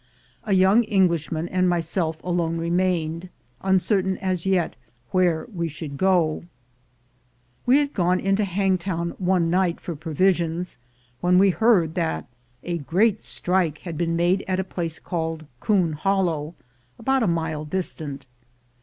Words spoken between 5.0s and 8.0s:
where we should go We had